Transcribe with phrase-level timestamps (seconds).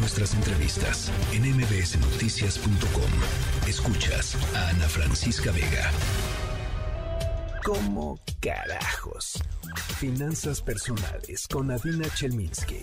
[0.00, 3.68] nuestras entrevistas en mbsnoticias.com.
[3.68, 5.90] Escuchas a Ana Francisca Vega.
[7.62, 9.42] ¿Cómo carajos?
[9.98, 12.82] Finanzas personales con Adina Chelminsky.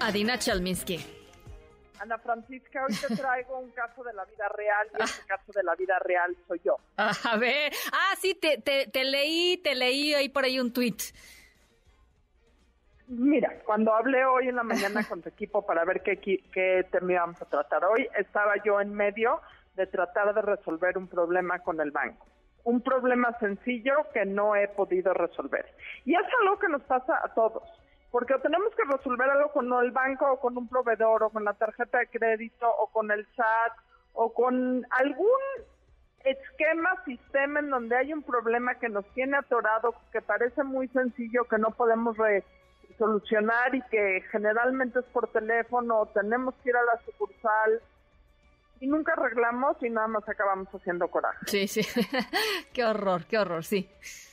[0.00, 1.04] Adina Chelminsky.
[2.00, 5.62] Ana Francisca, hoy te traigo un caso de la vida real y ese caso de
[5.62, 6.78] la vida real soy yo.
[6.96, 10.96] A ver, ah, sí, te, te, leí, te leí ahí por ahí un tweet.
[13.14, 17.12] Mira, cuando hablé hoy en la mañana con tu equipo para ver qué, qué tema
[17.12, 19.42] íbamos a tratar hoy, estaba yo en medio
[19.74, 22.26] de tratar de resolver un problema con el banco.
[22.64, 25.66] Un problema sencillo que no he podido resolver.
[26.06, 27.62] Y es algo que nos pasa a todos
[28.10, 31.52] porque tenemos que resolver algo con el banco o con un proveedor o con la
[31.52, 33.72] tarjeta de crédito o con el SAT
[34.14, 35.40] o con algún
[36.24, 41.44] esquema, sistema en donde hay un problema que nos tiene atorado, que parece muy sencillo,
[41.44, 42.16] que no podemos
[42.98, 47.80] solucionar y que generalmente es por teléfono, tenemos que ir a la sucursal
[48.82, 51.38] y nunca arreglamos y nada más acabamos haciendo coraje.
[51.46, 51.82] Sí, sí,
[52.72, 53.88] qué horror, qué horror, sí.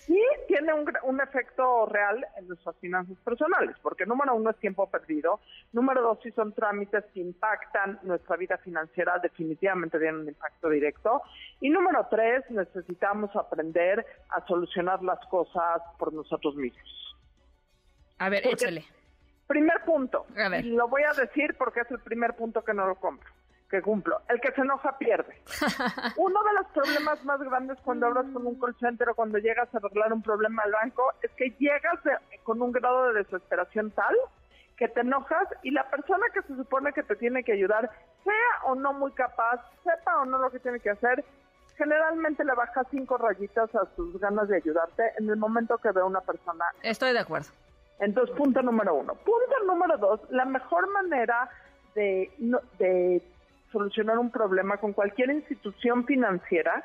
[0.08, 4.90] Y tiene un, un, efecto real en nuestras finanzas personales, porque número uno es tiempo
[4.90, 5.40] perdido,
[5.72, 11.22] número dos si son trámites que impactan nuestra vida financiera, definitivamente tienen un impacto directo,
[11.62, 17.09] y número tres necesitamos aprender a solucionar las cosas por nosotros mismos.
[18.20, 18.86] A ver, échale.
[19.48, 20.66] Primer punto, a ver.
[20.66, 23.30] lo voy a decir porque es el primer punto que no lo compro
[23.70, 24.22] que cumplo.
[24.28, 25.42] El que se enoja pierde.
[26.18, 29.74] Uno de los problemas más grandes cuando hablas con un call center o cuando llegas
[29.74, 32.00] a arreglar un problema al banco es que llegas
[32.44, 34.16] con un grado de desesperación tal
[34.76, 37.92] que te enojas y la persona que se supone que te tiene que ayudar,
[38.24, 41.26] sea o no muy capaz, sepa o no lo que tiene que hacer,
[41.78, 46.00] generalmente le baja cinco rayitas a sus ganas de ayudarte en el momento que ve
[46.00, 46.64] a una persona.
[46.82, 47.50] Estoy de acuerdo.
[48.00, 49.16] Entonces, punto número uno.
[49.16, 51.50] Punto número dos, la mejor manera
[51.96, 52.32] de,
[52.78, 53.22] de
[53.72, 56.84] solucionar un problema con cualquier institución financiera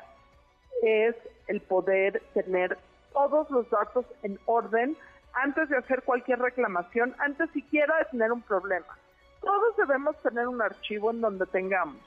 [0.81, 1.15] es
[1.47, 2.77] el poder tener
[3.13, 4.97] todos los datos en orden
[5.33, 8.97] antes de hacer cualquier reclamación, antes siquiera de tener un problema.
[9.41, 11.97] Todos debemos tener un archivo en donde tengamos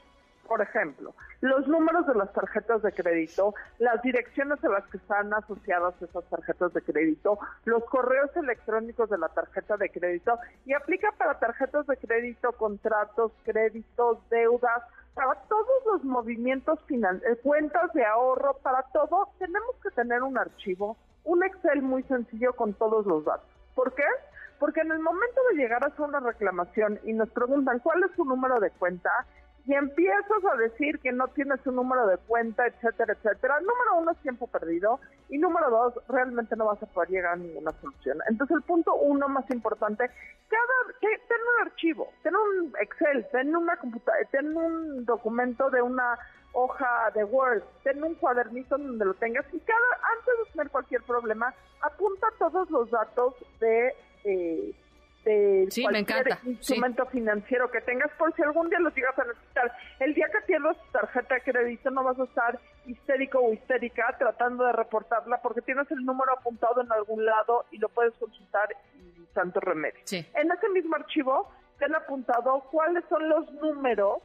[0.49, 5.31] por ejemplo, los números de las tarjetas de crédito, las direcciones a las que están
[5.31, 11.11] asociadas esas tarjetas de crédito, los correos electrónicos de la tarjeta de crédito y aplica
[11.17, 14.83] para tarjetas de crédito, contratos, créditos, deudas,
[15.13, 20.37] para todos los movimientos financieros, eh, cuentas de ahorro, para todo, tenemos que tener un
[20.37, 23.47] archivo, un Excel muy sencillo con todos los datos.
[23.75, 24.03] ¿Por qué?
[24.59, 28.11] Porque en el momento de llegar a hacer una reclamación y nos preguntan cuál es
[28.15, 29.11] su número de cuenta,
[29.69, 34.11] y empiezas a decir que no tienes un número de cuenta, etcétera, etcétera, número uno
[34.13, 34.99] es tiempo perdido
[35.29, 38.17] y número dos, realmente no vas a poder llegar a ninguna solución.
[38.27, 40.09] Entonces el punto uno más importante,
[40.49, 46.17] cada, ten un archivo, ten un Excel, ten una computadora, ten un documento de una
[46.53, 51.03] hoja de Word, ten un cuadernito donde lo tengas y cada, antes de tener cualquier
[51.03, 51.53] problema,
[51.83, 53.93] apunta todos los datos de...
[54.23, 54.73] Eh,
[55.23, 59.71] de cualquier instrumento financiero que tengas por si algún día los llegas a necesitar.
[59.99, 64.15] El día que pierdas tu tarjeta de crédito no vas a estar histérico o histérica
[64.17, 68.69] tratando de reportarla porque tienes el número apuntado en algún lado y lo puedes consultar
[68.95, 69.99] y santo remedio.
[70.11, 74.19] En ese mismo archivo te han apuntado cuáles son los números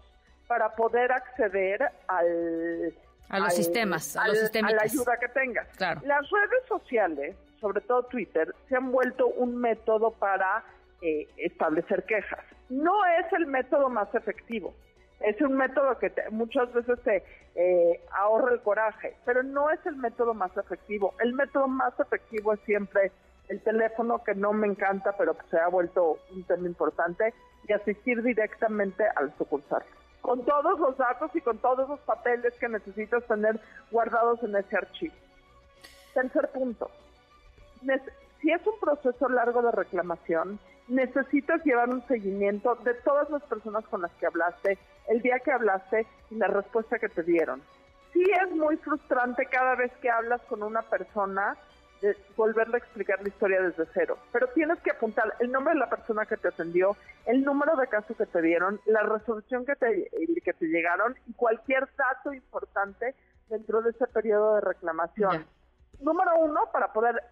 [0.46, 2.94] para poder acceder al
[3.30, 5.66] a los sistemas, a, los a la ayuda que tengas.
[5.80, 10.62] Las redes sociales, sobre todo Twitter, se han vuelto un método para
[11.04, 12.42] eh, establecer quejas.
[12.70, 14.74] No es el método más efectivo.
[15.20, 17.22] Es un método que muchas veces te
[17.54, 21.14] eh, ahorra el coraje, pero no es el método más efectivo.
[21.20, 23.12] El método más efectivo es siempre
[23.48, 27.34] el teléfono, que no me encanta, pero se ha vuelto un tema importante,
[27.68, 29.82] y asistir directamente al sucursal.
[30.22, 33.60] Con todos los datos y con todos los papeles que necesitas tener
[33.90, 35.14] guardados en ese archivo.
[36.14, 36.90] Tercer punto.
[38.44, 43.86] Si es un proceso largo de reclamación, necesitas llevar un seguimiento de todas las personas
[43.86, 44.76] con las que hablaste,
[45.08, 47.62] el día que hablaste y la respuesta que te dieron.
[48.12, 51.56] Sí es muy frustrante cada vez que hablas con una persona
[52.02, 55.80] de volverle a explicar la historia desde cero, pero tienes que apuntar el nombre de
[55.80, 59.74] la persona que te atendió, el número de casos que te dieron, la resolución que
[59.74, 60.10] te,
[60.44, 63.14] que te llegaron y cualquier dato importante
[63.48, 65.46] dentro de ese periodo de reclamación.
[66.00, 67.22] Número uno, para poder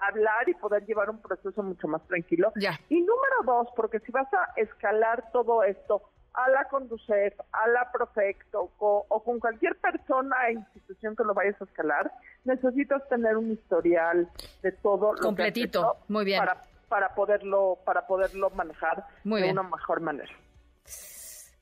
[0.00, 2.52] hablar y poder llevar un proceso mucho más tranquilo.
[2.88, 6.02] Y número dos, porque si vas a escalar todo esto
[6.34, 11.60] a la Conducef, a la Profecto o, con cualquier persona e institución que lo vayas
[11.60, 12.12] a escalar,
[12.44, 14.28] necesitas tener un historial
[14.62, 16.38] de todo lo completito, muy bien.
[16.38, 20.32] Para para poderlo para poderlo manejar de una mejor manera.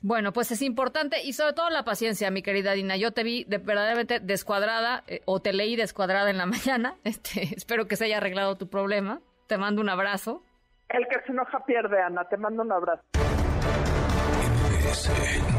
[0.01, 2.97] Bueno, pues es importante y sobre todo la paciencia, mi querida Dina.
[2.97, 6.97] Yo te vi de, verdaderamente descuadrada eh, o te leí descuadrada en la mañana.
[7.05, 9.21] Este, espero que se haya arreglado tu problema.
[9.49, 10.43] Te mando un abrazo.
[10.89, 12.25] El que se enoja pierde, Ana.
[12.29, 13.03] Te mando un abrazo.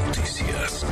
[0.07, 0.85] Noticias.